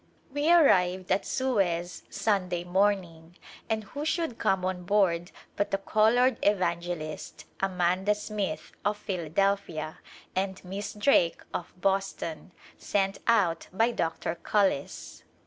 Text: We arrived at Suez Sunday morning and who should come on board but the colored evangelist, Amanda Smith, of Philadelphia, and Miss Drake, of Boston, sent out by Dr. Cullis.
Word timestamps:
We 0.33 0.51
arrived 0.51 1.11
at 1.11 1.27
Suez 1.27 2.01
Sunday 2.09 2.63
morning 2.63 3.37
and 3.69 3.83
who 3.83 4.03
should 4.03 4.39
come 4.39 4.65
on 4.65 4.83
board 4.83 5.29
but 5.55 5.69
the 5.69 5.77
colored 5.77 6.37
evangelist, 6.41 7.45
Amanda 7.59 8.15
Smith, 8.15 8.71
of 8.83 8.97
Philadelphia, 8.97 9.99
and 10.35 10.59
Miss 10.65 10.93
Drake, 10.93 11.43
of 11.53 11.79
Boston, 11.79 12.51
sent 12.79 13.19
out 13.27 13.67
by 13.71 13.91
Dr. 13.91 14.33
Cullis. 14.33 15.21